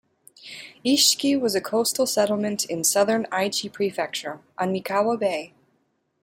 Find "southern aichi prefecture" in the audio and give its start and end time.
2.83-4.39